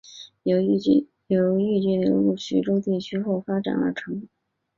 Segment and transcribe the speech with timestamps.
[0.41, 4.27] 由豫剧流入徐州地区后发展而成。